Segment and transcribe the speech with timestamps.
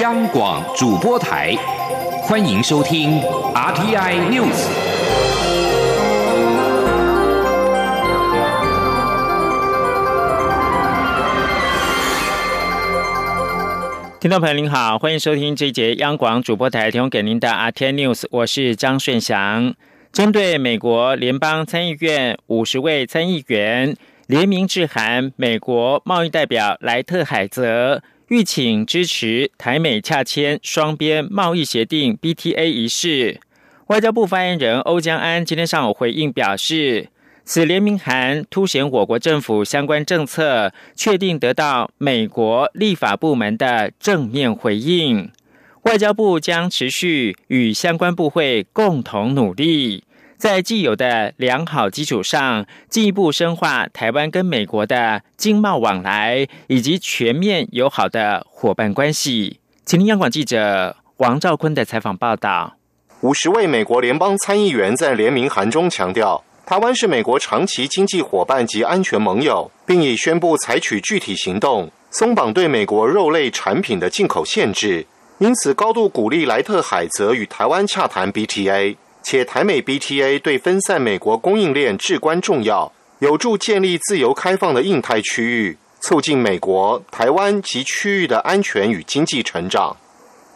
[0.00, 1.54] 央广主播台，
[2.22, 3.20] 欢迎收听
[3.54, 4.66] RTI News。
[14.18, 19.74] 听众朋友您好，欢迎收听这一节央广主播台提供给您的 RTI News，我是张顺祥。
[20.12, 28.02] 针对美国联邦参议院五十位参议员联名致函美国贸易代表莱特海泽，
[28.34, 33.38] 欲请支持台美洽签双边贸易协定 BTA 一事，
[33.86, 37.10] 外交部发言人欧江安今天上午回应表示，
[37.44, 45.30] 此联名函凸显我国政府相关政策确定得到美国立法部门的正面回应。
[45.82, 50.02] 外交部将持续与相关部会共同努力，
[50.36, 59.60] 在既有的良好基础上，进一步深化台湾跟美国的经贸往来以及全面友好的伙伴关系。
[59.86, 62.76] 请听央广记者王兆坤的采访报道。
[63.20, 75.06] 五十位美国联邦参议员在联名函中强调，台湾是美国长期经济伙伴及安全盟友，并已宣布采取具体行动，松绑对美国肉类产品的进口限制。
[75.38, 89.96] 因此，高度鼓励莱特海泽与台湾洽谈 BTA，且台美 BTA 对分散美国供应链至关重要，有助建立自由开放的印太区域，促进美国、台湾及区域的安全与经济成长。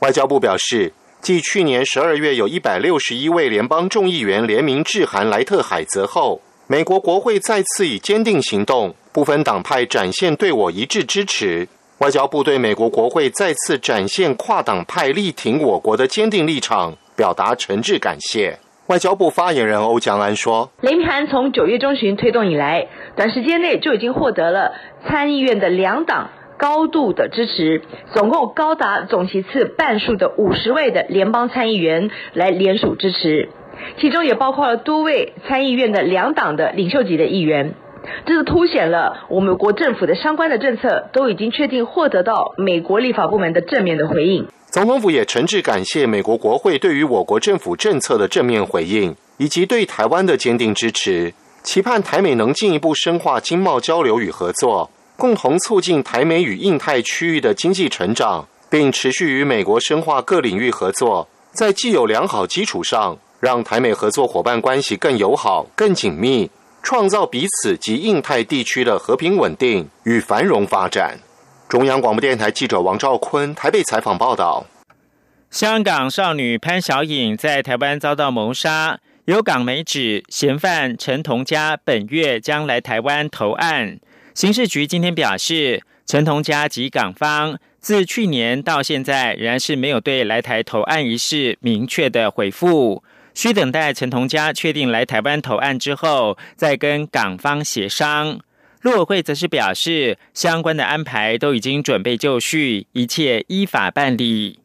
[0.00, 11.66] 外交部表示，继去年十二月有一百六十一位联邦众议员联名致函莱特海泽后，美国国会再次以坚定行动，不分党派展现对我一致支持。
[12.00, 18.61] 外交部对美国国会再次展现跨党派力挺我国的坚定立场，表达诚挚感谢。
[18.86, 24.72] 外交部发言人欧江安说：“雷明函从九月中旬推动以来，短时间内就已经获得了
[25.05, 27.83] 参议院的两党高度的支持，
[28.14, 33.48] 总共高达总席次半数的五十位的联邦参议员来联署支持，
[33.98, 37.75] 其中也包括了多位参议院的两党的领袖级的议员。”
[38.25, 44.47] 这是凸显了我们国政府的相关的政策都已经确定获得到美国立法部门的正面的回应。
[44.70, 66.50] 总统府也诚挚感谢美国国会对于我国政府政策的正面回应，以及对台湾的坚定支持，期盼台美能进一步深化经贸交流与合作，共同促进台美与印太区域的经济成长，并持续与美国深化各领域合作，在既有良好基础上，让台美合作伙伴关系更友好、更紧密。
[66.80, 71.18] 创造彼此及印太地区的和平稳定与繁荣发展。
[71.68, 74.64] 中央广播电台记者王兆坤台北采访报道：
[75.50, 84.00] 香港少女潘小颖在台湾遭到谋杀，有港媒指嫌犯陈同佳本月将来台湾投案。
[84.32, 93.04] 刑事局今天表示，陈同佳及港方自去年到现在仍然是没有对来台投案一事明确的回复。
[93.34, 98.40] 需等待陈同佳确定来台湾投案之后，再跟港方协商。
[98.83, 104.61] 陆委会则是表示，相关的安排都已经准备就绪，一切依法办理。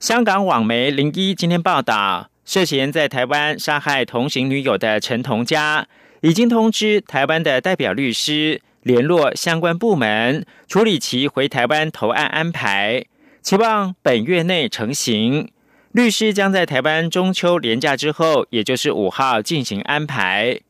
[0.00, 5.86] 香港网媒零一今天报道，涉嫌在台湾杀害同行女友的陈同佳，
[6.22, 13.04] 已经通知台湾的代表律师联络相关部门，处理其回台湾投案安排，
[13.42, 15.50] 期望本月内成行。
[15.92, 20.60] 律师将在台湾中秋连假之后，也就是五号进行安排。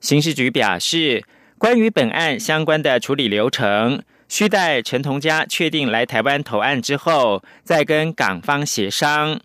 [0.00, 1.24] 刑事局表示，
[1.64, 9.40] 关于本案相关的处理流程，需待陈同佳确定来台湾投案之后，再跟港方协商。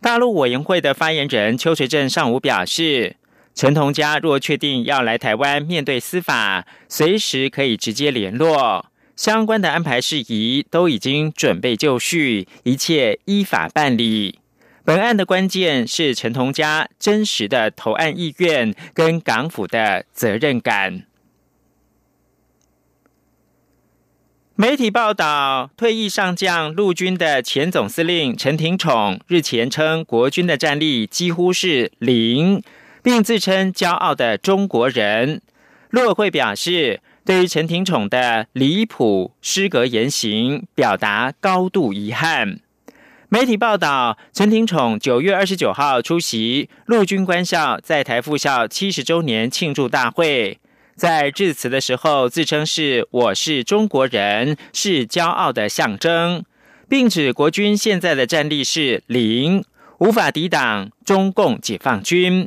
[0.00, 3.14] 大陆委员会的发言人邱垂正上午表示，
[3.54, 8.86] 陈同佳若确定要来台湾面对司法，随时可以直接联络。
[9.14, 14.40] 相关的安排事宜都已经准备就绪，一切依法办理。
[14.84, 21.04] 本案的关键是陈同佳真实的投案意愿跟港府的责任感。
[24.60, 32.62] 媒体报道，退役上将陆军的前总司令陈廷宠日前称，国军的战力几乎是零，
[33.02, 35.40] 并自称骄傲的中国人。
[35.88, 42.60] 陆委会表示，对于陈廷宠的离谱失格言行，表达高度遗憾。
[43.30, 50.58] 媒体报道，陈廷宠九月二十九号出席陆军官校在台复校七十周年庆祝大会，
[51.00, 56.44] 在致辞的时候自称是“我是中国人，是骄傲的象征”，
[56.90, 59.64] 并指国军现在的战力是零，
[60.00, 62.46] 无法抵挡中共解放军。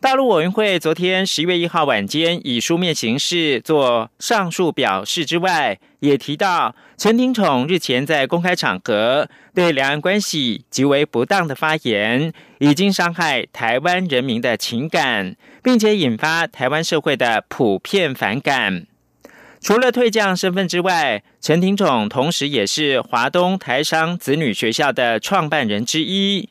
[0.00, 15.36] 大陆委员会昨天十月一号晚间以书面形式做上述表示之外，也提到陈廷宠日前在公开场合对两岸关系极为不当的发言，已经伤害台湾人民的情感，
[15.68, 18.86] 并且引发台湾社会的普遍反感。
[19.60, 26.48] 除了退将身份之外，陈廷宠同时也是华东台商子女学校的创办人之一。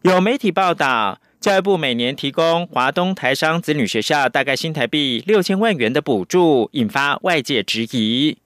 [0.00, 1.18] 有媒体报道。
[1.38, 8.38] 教育部每年提供华东台商子女学校大概新台币六千万元的补助，引发外界质疑。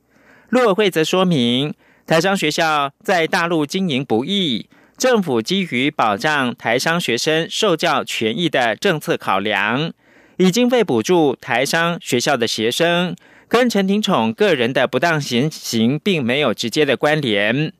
[0.48, 1.72] 陆委会则说明，
[2.08, 9.92] 台商学校在大陆经营不易，政府基于保障台商学生受教权益的政策考量，
[10.38, 13.14] 已经被补助台商学校的学生，
[13.48, 17.72] 跟陈廷宠个人的不当行行并没有直接的关联。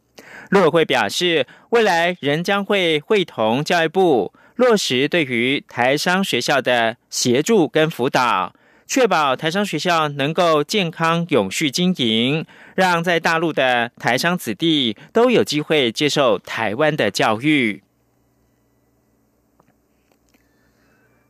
[0.50, 4.32] 陆委会表示，未来仍将会会同教育部。
[4.56, 8.52] 落实对于台商学校的协助跟辅导，
[8.88, 12.44] 确保台商学校能够健康永续经营，
[12.74, 17.84] 让在大陆的台商子弟都有机会接受台湾的教育，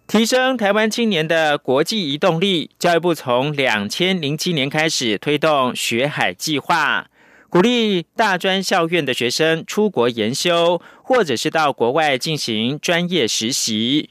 [0.08, 2.70] 提升台湾青年的国际移动力。
[2.78, 7.08] 教育部从两千零七年开始推动学海计划。
[7.50, 14.08] 鼓励大专校院的学生出国研修，或者是到国外进行专业实习。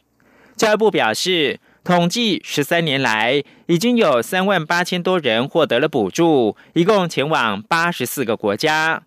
[0.56, 9.02] 教育部表示，统计十三年来，已经有三万八千多人获得了补助，一共前往八十四个国家。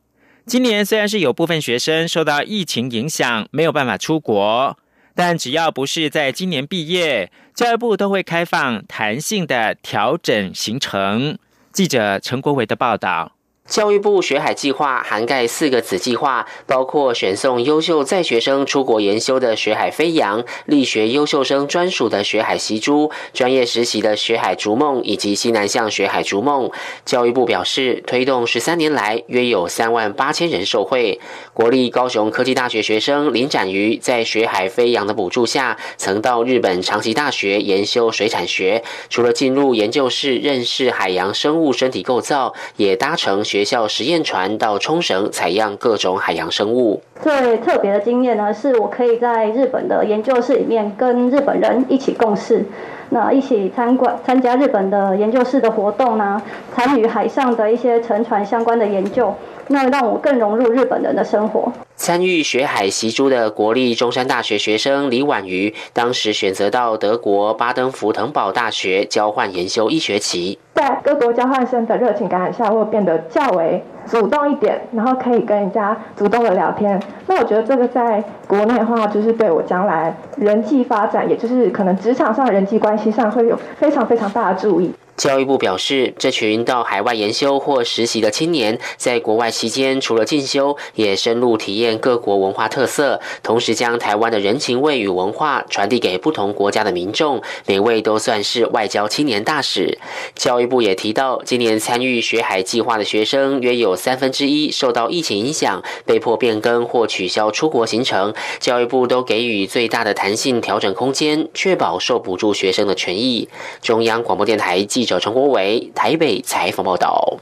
[0.44, 4.76] 今年虽然是有部分学生受到疫情影响，没有办法出国，
[5.20, 11.37] 但只要不是在今年毕业，教育部都会开放弹性的调整行程。
[11.75, 13.32] 记者陈国伟的报道。
[13.70, 26.69] 教育部学海计划涵盖四个子计划，包括选送优秀在学生出国研修的学海飞扬、力学优秀生专属的学海习珠、专业实习的学海逐梦以及西南向学海逐梦。
[27.05, 31.20] 教育部表示，推动十三年来，约有三万八千人受惠。
[31.55, 43.60] 国立高雄科技大学学生林展瑜在学海飞扬的补助下，曾到日本长崎大学研修水产学，除了进入研究室认识海洋生物身体构造，也搭乘学。
[43.61, 47.03] 学校实验船到冲绳采样各种海洋生物。
[47.23, 52.65] 最特别的经验呢，是我可以在日本的研究室里面跟日本人一起共事，
[53.11, 56.41] 那一起参观参加日本的研究室的活动呢，
[56.75, 59.35] 参与海上的一些沉船相关的研究。
[59.73, 61.73] 那让我更融入日本人的生活。
[61.95, 70.59] 参与学海习珠的国立中山大学学生李婉瑜，当时选择到德国巴登福腾堡大学交换研修一学期。
[70.81, 77.01] 在各国交换生的热情感染下，会变得较为主动一点，然后可以跟人家主动的聊天。
[77.29, 84.93] 那我觉得这个在国内的话，就是对我将来人际发展，也就是可能职场上人际关系上，会有非常非常大的注意。
[85.17, 99.99] 教育部表示，这群到海外研修或实习的青年，在国外期间，除了进修，也深入体验各国文化特色，同时将台湾的人情味与文化传递给不同国家的民众，每位都算是外交青年大使。
[100.35, 113.49] 教育部也提到，今年参与学海计划的学生，约有三分之一受到疫情影响，被迫变更或取消出国行程，教育部都给予最大的弹性调整空间，确保受补助学生的权益。
[113.81, 115.20] 中央广播电台记者。
[115.20, 117.38] 陈国伟台北采访报道：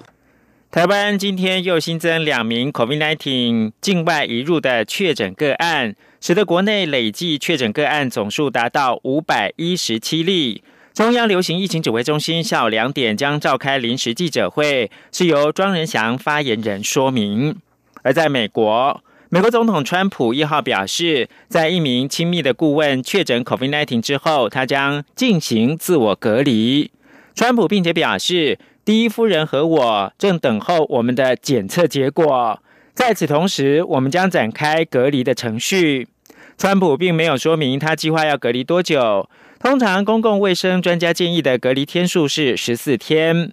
[0.72, 10.64] 台湾今天又新增两名 COVID-19 境外移入的确诊个案，使得国内累计确诊个案总数达到五百一十七例。
[10.98, 17.54] 中央流行疫情指挥中心下午两点将召开临时记者会，是由庄仁祥发言人说明。
[18.02, 26.90] 而在美国，美国总统川普一号表示，在一名亲密的顾问确诊 COVID-19 之后，他将进行自我隔离。
[27.36, 32.60] 川普并且表示，第一夫人和我正等候我们的检测结果。
[32.92, 36.08] 在此同时，我们将展开隔离的程序。
[36.56, 39.30] 川普并没有说明他计划要隔离多久。
[39.60, 43.52] 通常，公共卫生专家建议的隔离天数是十四天。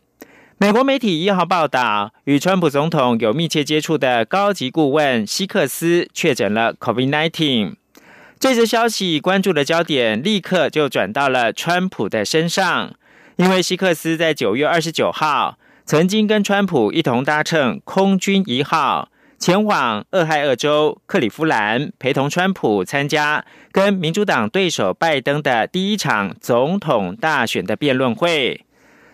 [0.57, 7.73] 美国媒体一号报道，与川普总统有密切接触的高级顾问希克斯确诊了 COVID-19。
[8.39, 12.93] 这则消息关注的焦点立刻就转到了川普的身上。
[13.37, 28.65] 因为希克斯在九月二十九号曾经跟川普一同搭乘空军一号前往俄亥俄州克里夫兰，陪同川普参加跟民主党对手拜登的第一场总统大选的辩论会。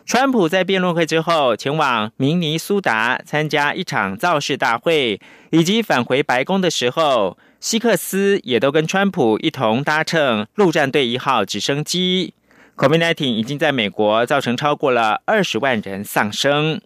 [0.05, 12.33] 川普在辩论会之后前往明尼苏达参加一场造势大会，以及返回白宫的时候，希克斯也都跟川普一同搭乘陆战队一号直升机。
[12.77, 16.81] COVID-19 已经在美国造成超过了二十万人丧生。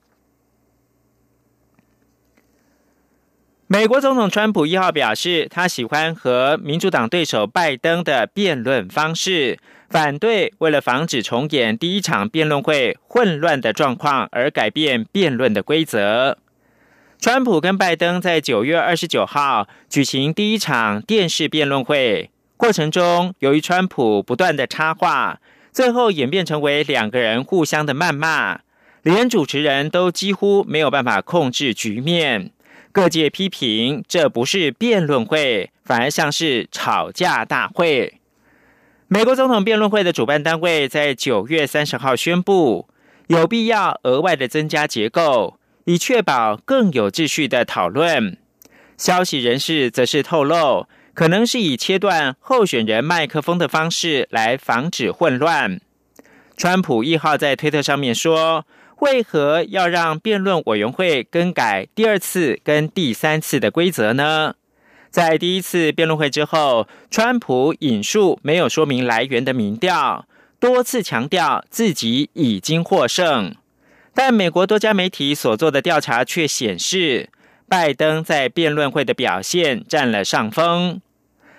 [3.68, 9.58] 美国总统川普一号表示，他喜欢和民主党对手拜登的辩论方式，
[9.90, 16.38] 反对为了防止重演第一场辩论会混乱的状况而改变辩论的规则。
[17.20, 25.40] 川普跟拜登在九月二十九号举行第一场电视辩论会过程中，由于川普不断的插话，
[25.72, 28.60] 最后演变成为两个人互相的谩骂，
[29.02, 32.52] 连主持人都几乎没有办法控制局面。
[32.96, 38.22] 各界批评，这不是辩论会，反而像是吵架大会。
[39.10, 42.88] 美国总统辩论会的主办单位在九月三十号宣布，
[43.28, 48.38] 有必要额外的增加结构，以确保更有秩序的讨论。
[48.98, 55.82] 消息人士则是透露，可能是以切断候选人麦克风的方式来防止混乱。
[56.56, 58.66] 川普一号在推特上面说。
[59.00, 64.56] 为何要让辩论委员会更改第二次跟第三次的规则呢？
[65.10, 70.26] 在第一次辩论会之后，川普引述没有说明来源的民调，
[70.60, 73.56] 多次强调自己已经获胜。
[74.14, 77.30] 但美国多家媒体所做的调查却显示，
[77.68, 81.02] 拜登在辩论会的表现占了上风。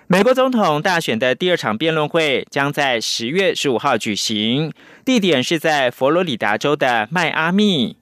[0.09, 4.71] 美国总统大选的第二场辩论会将在十月十五号举行，
[5.03, 7.97] 地点是在佛罗里达州的迈阿密。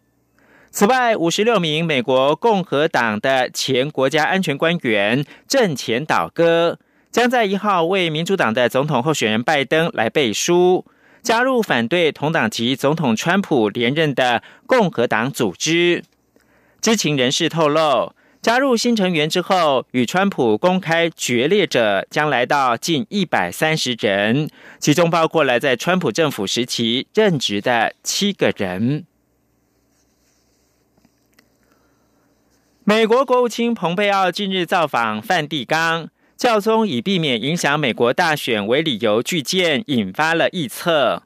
[0.70, 6.78] 此外，五十六名美国共和党的前国家安全官员阵前倒戈，
[7.10, 10.86] 将在一号为民主党的总统候选人拜登来背书，
[11.24, 16.04] 加入反对同党籍总统川普连任的共和党组织。
[16.80, 18.14] 知情人士透露。
[18.46, 24.48] 加入新成员之后，与川普公开决裂者将来到近一百三十人，
[24.78, 29.08] 其中包括了在川普政府时期任职的七个人。
[32.84, 41.24] 美国国务卿蓬佩奥近日造访梵蒂冈，教宗以避免影响美国大选为理由拒见，引发了臆测。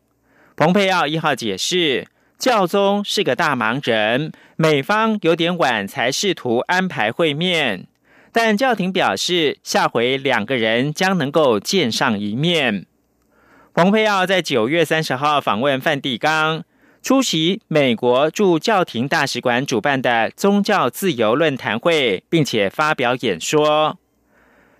[0.55, 2.07] 蓬佩奥一号解释。
[2.39, 7.85] 教宗是个大忙人，美方有点晚才试图安排会面，
[8.31, 12.85] 但教廷表示下回两个人将能够见上一面。
[13.73, 16.63] 蓬佩奥在九月三十号访问梵蒂冈，
[17.03, 23.97] 出席美国驻教廷大使馆主办的宗教自由论坛会，并且发表演说。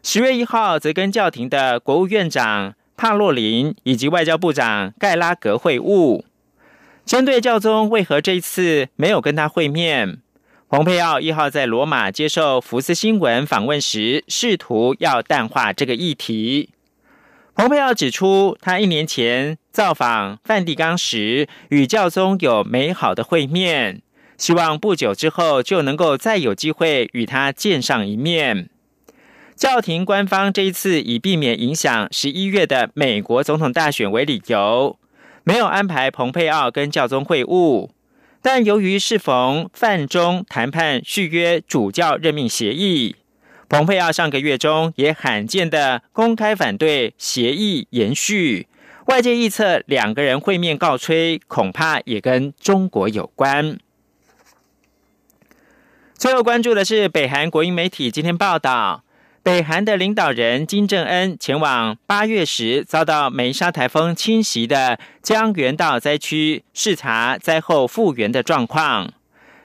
[0.01, 6.23] 十月一号则跟教廷的国务院长帕洛林以及外交部长盖拉格会晤。
[7.09, 10.19] 针对教宗为何这一次没有跟他会面，
[10.69, 16.69] 蓬佩奥一号在罗马接受福斯新闻访问时，试图要淡化这个议题。
[17.55, 24.03] 蓬佩奥指出，他一年前造访梵蒂冈时，与教宗有美好的会面，
[24.37, 28.69] 希望不久之后就能够再有机会与他见上一面。
[29.55, 34.99] 教廷官方这一次以避免影响十一月的美国总统大选为理由。
[35.49, 37.89] 没有安排蓬佩奥跟教宗会晤，
[38.39, 43.15] 但由于适逢范中谈判续约主教任命协议，
[43.67, 48.67] 蓬佩奥上个月中也罕见的公开反对协议延续。
[49.07, 53.79] 外界预测两个人会面告吹，恐怕也跟中国有关。
[56.13, 59.03] 最后关注的是北韩国营媒体今天报道。
[59.49, 69.11] 北韩的领导人金正恩前往八月时遭到梅沙台风侵袭的江原道灾区视察灾后复原的状况。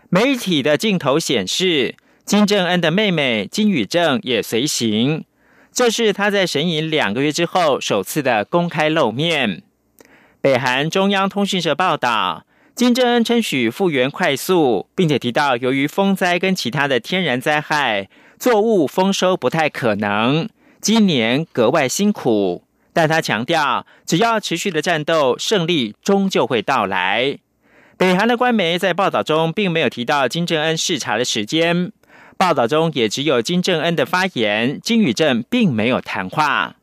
[0.09, 5.27] 媒体的镜头显示，金正恩的妹妹金宇正也随行。
[5.71, 9.63] 这是他在神隐两个月之后首次的公开露面。
[10.41, 18.09] 北韩中央通讯社报道，金正恩称许复原快速，并且提到由于风灾跟其他的天然灾害。
[18.45, 22.63] 作物丰收不太可能，今年格外辛苦。
[22.93, 27.39] 但他强调，只要持续的战斗，胜利终究会到来。
[27.97, 31.91] 北韩的官媒在报道中并没有提到金正恩视察的时间，
[32.37, 36.77] 报道中也只有金正恩的发言，金宇镇并没有谈话。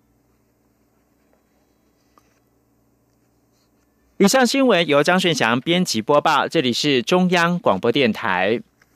[4.17, 8.61] 以上新闻由张顺祥编辑播报，这里是中央广播电台。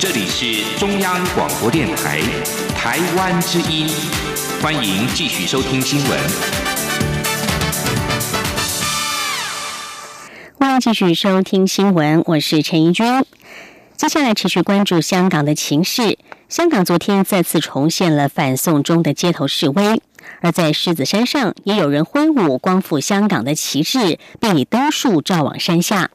[0.00, 2.20] 这里是中央广播电台
[2.76, 3.88] 台湾之音，
[4.62, 6.18] 欢迎继续收听新闻。
[10.54, 13.24] 欢迎继续收听新闻，我是陈怡君。
[13.96, 16.16] 接下来持续关注香港的情势。
[16.48, 20.00] 香港昨天再次重现了反送中的街头示威，
[20.42, 26.10] 而在狮子山上也有人挥舞光复香港的旗帜，并以灯树照往山下。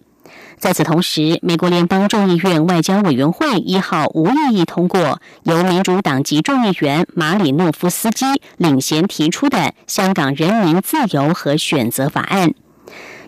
[0.64, 12.52] 在此同时，美国联邦众议院外交委员会一号无异议通过由民主党籍众议员马里诺夫斯基领衔提出的《香港人民自由和选择法案》。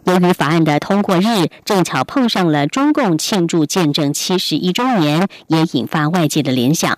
[0.05, 6.97] 由于法案的通过日正巧碰上了中共庆祝建政七十一周年，也引发外界的联想。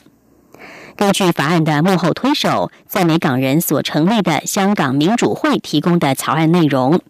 [0.95, 7.01] 根据法案的幕后推手在美港人所成立的香港民主会提供的草案内容，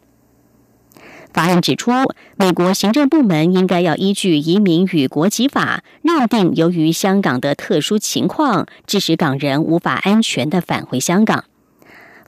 [1.37, 1.91] 法案指出，
[2.35, 11.43] 美国行政部门应该要依据《移民与国籍法》，认定由于香港的特殊情况，致使港人无法安全的返回香港。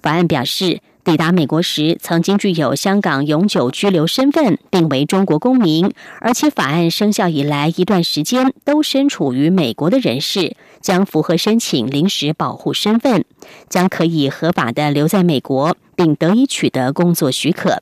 [0.04, 0.82] 法案表示。
[1.02, 13.26] 抵达美国时，曾经具有香港永久居留身份，并为中国公民，而且法案生效以来一段时间都身处于美国的人士，将符合申请临时保护身份，
[13.70, 17.82] 将可以合法的留在美国，并得以取得工作许可。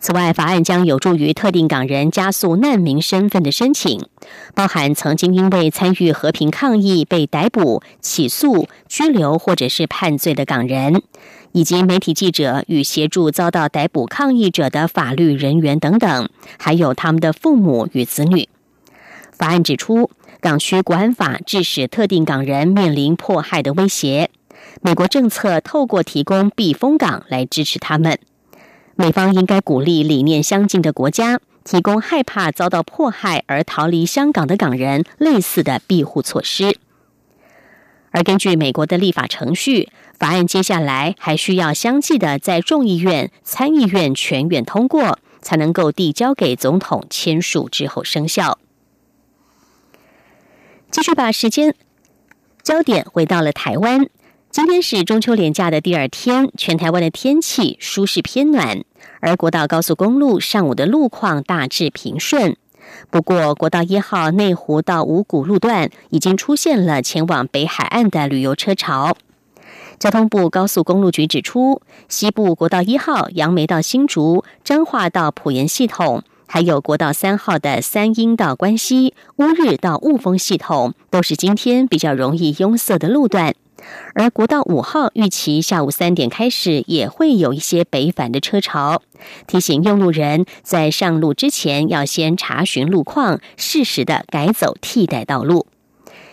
[0.00, 4.00] 此外，法案将有助于特定港人加速难民身份的申请，
[4.54, 11.02] 包含曾经因为参与和平抗议被逮捕、起诉、拘留或者是判罪的港人。
[11.52, 16.28] 以及媒体记者与协助遭到逮捕抗议者的法律人员等等，
[16.58, 18.48] 还有他们的父母与子女。
[19.32, 24.30] 法案指出，港区国安法致使特定港人面临迫害的威胁，
[24.80, 28.16] 美国政策透过提供避风港来支持他们。
[29.00, 36.76] 美方应该鼓励理念相近的国家提供害怕遭到迫害而逃离香港的港人类似的庇护措施。
[38.10, 39.88] 而根据美国的立法程序。
[40.18, 48.58] 法案接下来还需要相继的在众议院、参议院全院通过，才能够递交给总统签署之后生效。
[50.90, 51.74] 继续把时间
[52.62, 54.10] 焦点回到了台湾，
[54.52, 58.82] 今天是中秋连假的第二天，全台湾的天气舒适偏暖，
[59.20, 62.56] 而国道高速公路上午的路况大致平顺。
[63.10, 69.16] 不过，国道一号内湖到五股路段已经出现了前往北海岸的旅游车潮。
[70.00, 83.54] 交通部高速公路局指出，西部国道一号杨梅到新竹、彰化到埔盐系统，还有国道三号的三鹰到关西、乌日到雾峰系统，都是今天比较容易拥塞的路段。
[84.14, 89.02] 而国道五号预期下午三点开始也会有一些北返的车潮，
[89.46, 95.66] 提醒用路人在上路之前要先查询路况，适时的改走替代道路。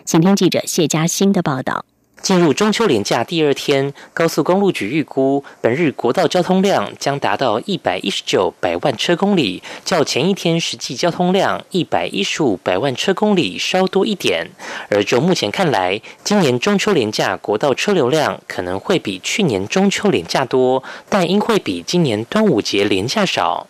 [0.05, 1.85] 请听记者谢佳欣的报道。
[2.27, 14.45] 进入中秋连假第二天，高速公路局预估，本日国道交通量将达到一百一十九百万车公里，较前一天实际交通量一百一十五百万车公里稍多一点。
[14.89, 23.67] 而就目前看来，今年中秋连假国道车流量可能会比去年中秋连假多，但应会比今年端午节连假少。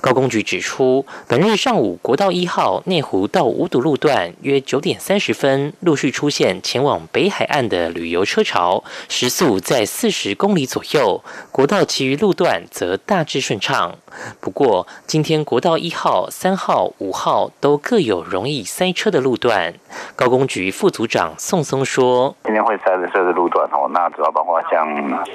[0.00, 11.22] 高工局指出，本日上午国道一号内湖到五堵路段约九点三十分，陆续出现前往北海岸的旅游车潮，时速在四十公里左右。
[11.52, 13.94] 国道其余路段则大致顺畅。
[14.40, 19.74] 不过，今天国道一号、三号、五号都各有容易塞车的路段。
[20.16, 24.86] 高工局副组长宋松说：“今天会塞的车的路段哦，那主要包括像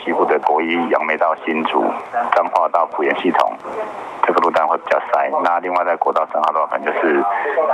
[0.03, 1.83] 西部的国一、杨梅到新竹、
[2.35, 3.53] 彰化到埔盐系统。”
[4.33, 5.29] 个路段会比较塞。
[5.43, 7.23] 那另外在国道三号的话，可能就是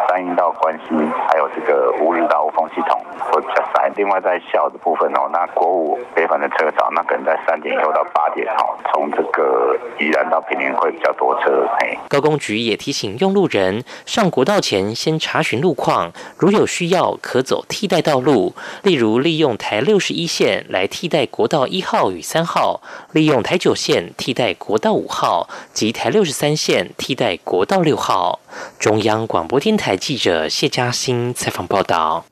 [0.07, 0.95] 三阴道关系，
[1.27, 3.89] 还有这个五日道无缝系统会比较塞。
[3.95, 11.65] 另外在小的部分哦，那国五北返的车少，那可能在三点以后到八点哦，从这个宜兰到平林会比较多车。
[11.79, 28.39] 哎，高工局也提醒用路人上国道前先查询路况，如有需要可走替代道路，例如利用台六十一线来替代国道一号与三号，利用台九线替代国道五号及台六十三线替代国道六号。
[28.77, 32.25] 中央广播电台记者谢嘉欣采访报道。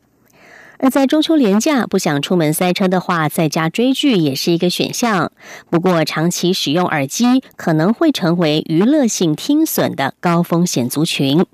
[0.80, 5.32] 而在中秋连假不想出门塞车的话，在家追剧也是一个选项。
[5.72, 11.46] 不过，长期使用耳机可能会成为娱乐性听损的高风险族群。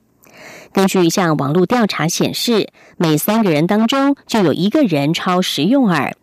[0.73, 6.15] 根据一项网络调查显示，每三个人当中就有一个人超时用耳。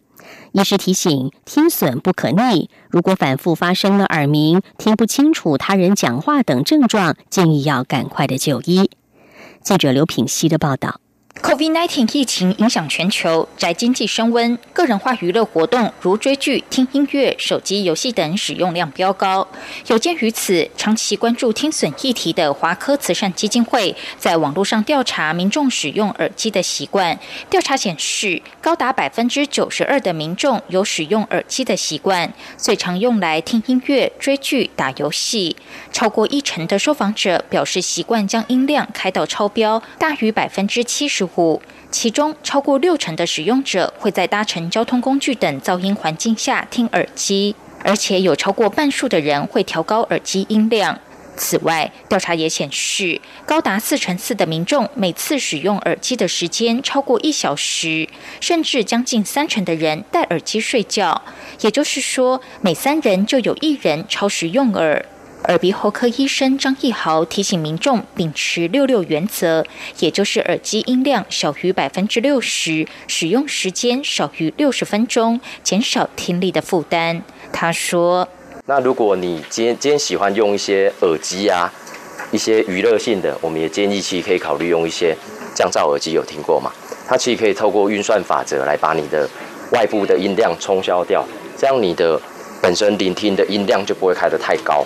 [0.52, 8.90] 医师提醒，听损不可逆，如果反复发生了耳鸣、听不清楚他人讲话等症状，建议要赶快的就医。
[9.62, 11.00] 记者刘品希的报道。
[11.34, 19.46] COVID-19 疫情影响全球，宅经济升温，个人化娱乐活动如追剧、听音乐、手机游戏等使用量飙高。
[19.86, 27.18] 有鉴于此，长期关注听损议题的华科慈善基金会在网络上调查民众使用耳机的习惯。
[27.48, 35.56] 调查显示，高达百分之九十二的民众有使用耳机的习惯，最常用来听音乐、追剧、打游戏。
[35.92, 41.19] 超过一成的受访者表示习惯将音量开到超标，大于百分之七十。
[41.24, 50.98] 五，其中超过六成的使用者会在搭乘交通工具等噪音环境下听耳机，而且有超过半数的人会调高耳机音量。
[51.36, 58.06] 此外，调查也显示，高达四成四的民众每次使用耳机的时间超过一小时，
[58.40, 61.22] 甚至将近三成的人戴耳机睡觉。
[61.62, 65.06] 也就是说，每三人就有一人超时用耳。
[65.48, 69.64] 耳鼻喉科医生张义豪提醒民众秉持六六原则，
[69.98, 77.22] 也就是耳机音量小于百分之六十，使用时间少于六十分钟，减少听力的负担。
[77.52, 78.28] 他说
[78.66, 81.72] ：“那如果你今天今天喜欢用一些耳机啊，
[82.30, 85.16] 一些娱乐性的，我们也建议其实可以考虑用一些
[85.54, 86.70] 降噪耳机，有听过吗？
[87.08, 89.28] 它其实可以透过运算法则来把你的
[89.72, 91.26] 外部的音量冲消掉，
[91.56, 92.20] 这样你的
[92.60, 94.84] 本身聆听的音量就不会开得太高。”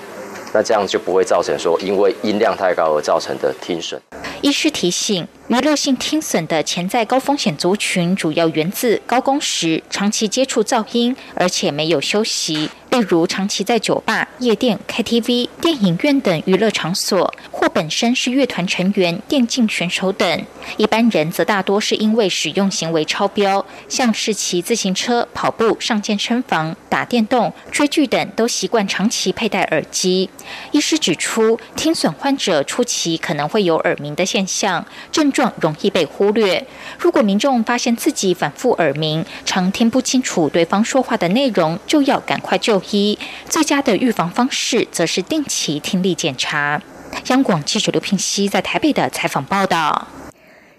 [0.54, 4.00] 那这样就不会造成说因为音量太高而造成的听损。
[4.40, 12.70] 医师提醒，娱乐性听损的潜在高风险族群，主要源自高工时、长期接触噪音，而且没有休息。
[12.94, 20.44] 例如，长期在酒吧、夜店、KTV、电影院等娱乐场所，或本身是乐团成员、电竞选手等。
[20.76, 30.30] 一般人则大多是因为使用行为超标，像是骑自行车、跑步、上健身房、打电动、追剧等，都习惯长期佩戴耳机。
[30.70, 36.64] 医师指出，听损患者初期可能会有耳鸣的现象，症状容易被忽略。
[36.96, 42.83] 如果民众发现自己反复耳鸣，常听不清楚对方说话的内容，就要赶快就。
[42.90, 43.18] 一
[43.48, 46.82] 最佳的预防方式，则是定期听力检查。
[47.28, 50.08] 央广记者刘平熙在台北的采访报道。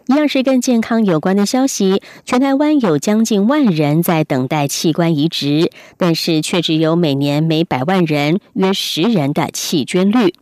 [0.08, 10.36] 一样是跟健康有关的消息，全台湾有将近万人在等待器官移植，但是却只有每年每百万人约十人的弃捐率。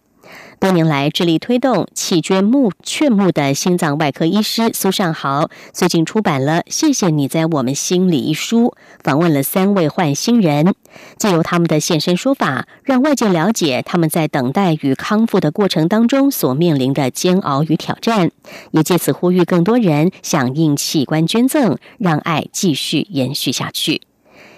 [0.63, 8.73] 多年来致力推动弃捐募劝募的心脏外科医师苏尚豪，最近出版了《谢谢你在我们心里》一书，
[9.03, 10.73] 访问了三位换心人，
[11.17, 18.31] 借由他们的现身说法，让外界了解他们在等待与康复的过程当中所面临的煎熬与挑战，
[18.71, 24.03] 也借此呼吁更多人响应器官捐赠，让爱继续延续下去。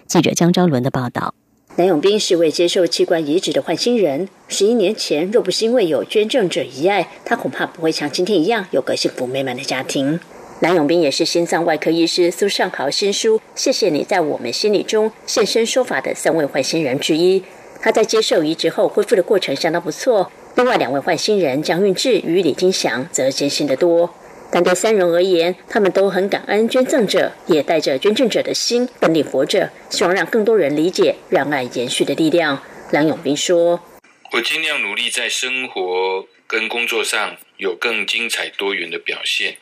[0.06, 1.34] 记者江昭伦的报道。
[1.77, 4.29] 南永斌是位接受器官移植的换心人。
[4.47, 10.17] 十一年前，若不是因为有捐赠者遗爱，他恐怕不会像今天一样有个幸福美满的家庭。
[10.61, 17.43] 南永斌也是心脏外科医师苏尚豪新书《谢谢你在我们心里》中现身说法的三位换心人之一。
[17.81, 20.31] 他在接受移植后恢复的过程相当不错。
[20.55, 24.09] 另外两位换心人江运志与李金祥则艰辛得多。
[24.56, 32.63] 但对三人而言，他们都很感恩捐赠者，也带着捐赠者的心奋力活着，希望让更多人理解让爱延续的力量。
[32.89, 33.84] 梁永斌说
[34.32, 39.58] ：“我尽量努力在生活跟工作上有更精彩多元的表现，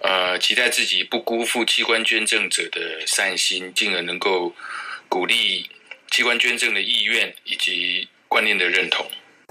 [0.00, 4.52] 呃，期待自己不辜负器官捐赠者的善心，进而能够
[5.08, 5.70] 鼓励
[6.10, 9.06] 器官捐赠的意愿以及观念的认同。”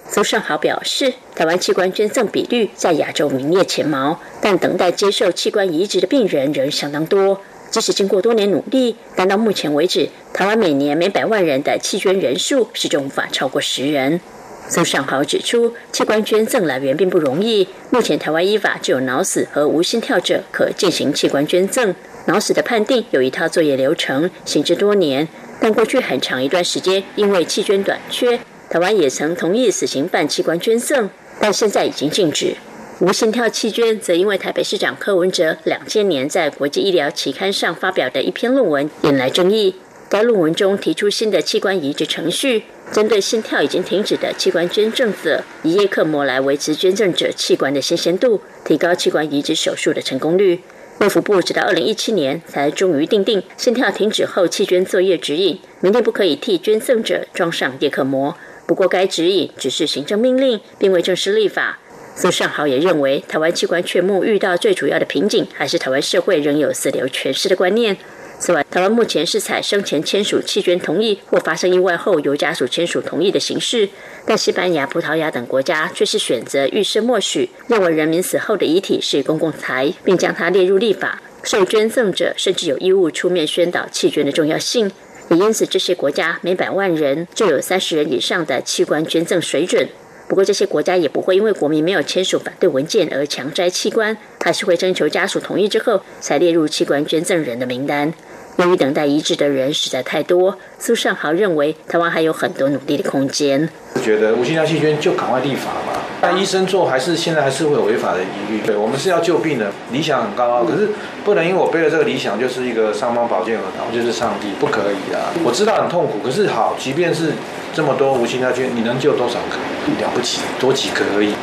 [0.10, 7.42] 苏尚豪表示，台湾器官捐赠比率在亚洲名列前茅，但等待接受器官移植的病人仍相当多。
[7.72, 14.22] 即使经过多年努力，但到目前为止，台湾每年每百万人的弃捐人数始终无法超过十人。
[14.70, 17.68] 苏尚豪指出，器官捐赠来源并不容易。
[17.90, 21.96] 目前台湾依法只有脑死和无心跳者可进行器官捐赠。
[22.28, 25.28] 脑死的判定有一套作业流程，行之多年。
[25.60, 28.40] 但过去很长一段时间，因为器捐短缺，
[28.70, 32.56] 台湾也曾同意死刑犯器官捐赠，但现在已经禁止。
[33.00, 39.76] 无心跳器捐则因为台北市长柯文哲两千年在国际医疗期刊上发表的一篇论文引来争议。
[40.10, 50.62] 该论文中提出新的器官移植程序，针对心跳已经停止的器官捐赠者，以叶克膜来维持捐赠者器官的新鲜度，提高器官移植手术的成功率。
[51.00, 58.38] 卫福部直到二零一七年才终于定定心跳停止后器捐作业指引，明定不可以替捐赠者装上叶克膜。
[58.74, 61.78] 不过该指引只是行政命令，并未正式立法。
[62.16, 67.96] 苏尚豪也认为，台湾器官缺募遇到最主要的瓶颈，还是台湾社会仍有死留全尸的观念。
[68.40, 73.88] 此外，台湾目前是采生前签署弃捐同意，或发生意外后由家属签署同意的形式。
[74.26, 81.22] 但西班牙、葡萄牙等国家却是选择预设默许，认为人民死后的遗体是公共财，并将它列入立法。
[81.44, 84.92] 受捐赠者甚至有义务出面宣导弃捐的重要性。
[85.36, 89.88] 因此，这些国家每百万人就有三十人以上的器官捐赠水准。
[90.28, 98.14] 不过，这些国家也不会因为国民没有签署反对文件而强摘器官，还是会征求家属同意之后才列入器官捐赠人的名单。
[98.58, 103.70] 由于等待移植的人实在太多，苏尚豪认为台湾还有很多努力的空间。
[104.04, 108.62] 觉得无心跳器捐就赶快立法嘛，但医生做还是现在还是会有违法的疑虑。
[108.66, 110.88] 对我们是要救病的，理想很高啊，可是
[111.26, 115.36] 不能因为我背了这个理想就是一个上方宝剑，然后就是上帝，不可以啊！
[115.44, 117.34] 我知道很痛苦，可是好，即便是
[117.74, 120.02] 这么多无心跳捐，你能救多少个？
[120.02, 121.34] 了不起，多几个而已。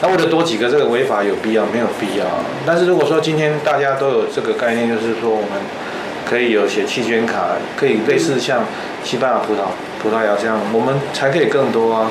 [0.00, 1.66] 那为了多几个，这个违法有必要？
[1.66, 2.24] 没有必要。
[2.64, 5.60] 但是如果说今天大家都有这个概念，就是说我们。
[6.28, 8.62] 可以有写弃捐卡，可以类似像
[9.02, 9.60] 西班牙、葡萄
[10.02, 12.10] 葡萄牙这样，我们才可以更多啊。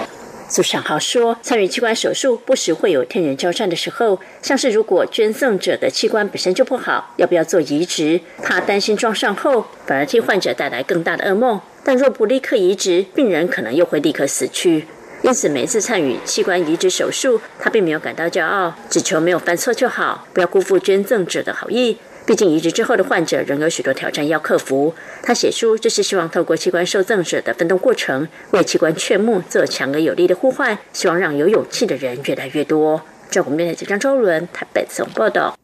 [0.50, 8.22] 苏尚豪说，参与器官手术不时会有天人交战的时候，像是如果捐赠者的器官本身就不好，要不要做移植？
[8.42, 11.60] 怕担心装上后反而替患者带来更大的噩梦。
[11.84, 14.88] 但若不立刻移植，病人可能又会立刻死去。
[15.22, 21.98] 因此，每次参与器官移植手术，他并没有感到骄傲，只求没有犯错就好，不要辜负捐赠者的好意。
[22.28, 24.94] 毕竟移植之后的患者仍有许多挑战要克服。
[25.24, 33.02] 他写书就是希望透过器官受赠者的奋斗过程，为器官劝募做强而有力的呼唤，希望让有勇气的人越来越多。
[33.32, 35.58] 中国面的这张周伦台北总报道。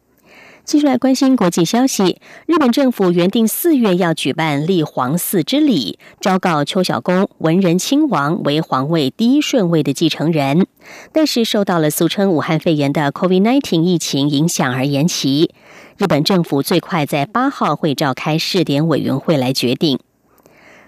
[0.65, 2.21] 继续来关心国际消息。
[2.45, 10.65] 日本政府原定四月要举办立皇嗣之礼，昭告秋小宫文仁亲王为皇位第一顺位的继承人，
[11.11, 15.53] 但是受到了俗称武汉肺炎的 COVID-19 疫情影响而延期。
[15.97, 19.99] 日本政府最快在八号会召开试点委员会来决定。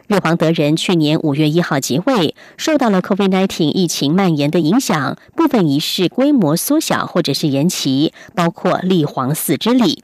[0.07, 10.03] 日皇德仁去年五月一号即位，受到了 COVID-19 疫情蔓延的影响，部分仪式规模缩小或者是延期，包括立皇寺之礼。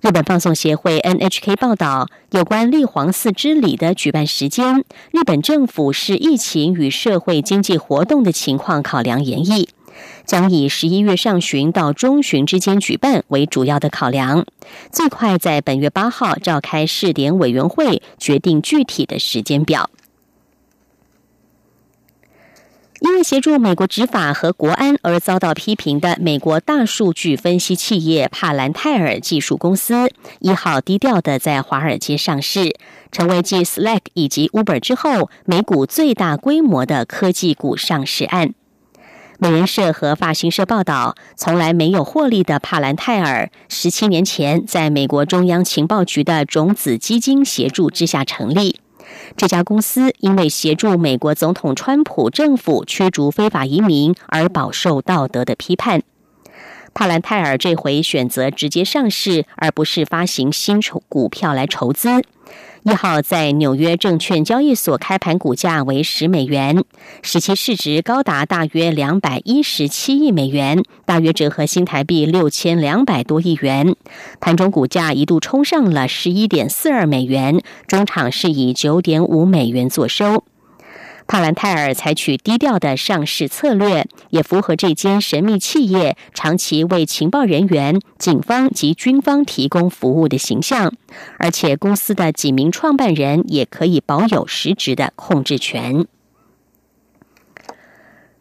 [0.00, 9.68] 日本放送协会 NHK 报道，有关立皇寺之礼的举办时间，日本政府是疫情与社会经济活动的情况考量演绎。
[10.24, 14.46] 将以十一月上旬到中旬之间举办为主要的考量，
[14.92, 19.90] 最快在本月八号召开试点委员会，决定具体的时间表。
[23.00, 32.76] 因为协助美国执法和国安而遭到批评的美国大数据分析企业帕兰泰尔技术公司，一号低调的在华尔街上市，
[33.10, 38.52] 成为继 Slack 以及 Uber 之后，美股最大规模的科技股上市案。
[39.42, 48.80] 美联社和法新社报道，从来没有获利的帕兰泰尔，十七年前在美国中央情报局的种子基金协助之下成立。
[49.38, 56.02] 这家公司因为协助美国总统川普政府驱逐非法移民而饱受道德的批判。
[56.92, 62.22] 帕兰泰尔这回选择直接上市，而不是发行新筹股票来筹资。
[62.82, 66.82] 一号在纽约证券交易所开盘，股价为十美元，
[67.22, 73.94] 使其市值高达大约两百一十七亿美元，大约折合新台币六千两百多亿元。
[74.40, 80.44] 盘中股价一度冲上了十一点四二美元，中场是以九点五美元作收。
[81.30, 90.92] 帕兰泰尔采取低调的上市策略，也符合这间神秘企业长期为情报人员、警方及军方提供服务的形象。
[91.38, 96.04] 而且，公司的几名创办人也可以保有实质的控制权。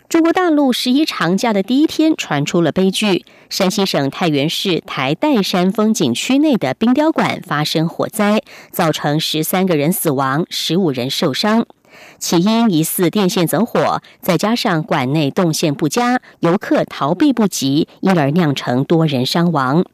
[0.08, 11.68] 中国大陆十一长假的第一天，传出了悲剧：山西省太原市台岱山风景区内的冰雕馆发生火灾，造成十三个人死亡，十五人受伤。
[12.18, 19.86] 起因疑似电线走火，再加上馆内动线不佳，游客逃避不及，因而酿成多人伤亡。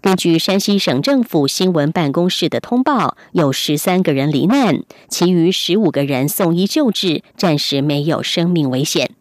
[0.00, 9.12] 根据山西省政府新闻办公室的通报，有十三个人罹难，其余十五个人送医救治，暂时没有生命危险。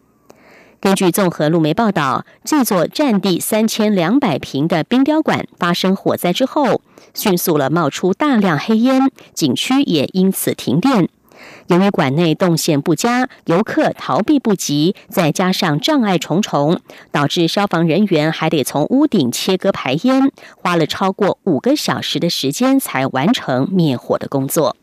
[0.82, 6.82] 根据综合路媒报道，这座占地三千两百平的冰雕馆发生火灾之后，
[7.14, 11.08] 迅速了冒出大量黑烟，景区也因此停电。
[11.74, 16.80] 由于馆内动线不佳，游客逃避不及，再加上障碍重重，
[17.12, 24.78] 导致消防人员还得从屋顶切割排烟，花了超过五个小时的时间才完成灭火的工作。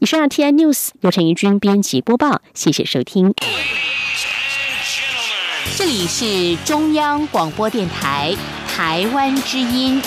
[0.00, 3.32] 以上 T I News 由陈怡君编辑播报，谢谢收听。
[5.76, 8.34] 这里是中央广播电台
[8.66, 10.02] 台湾之音。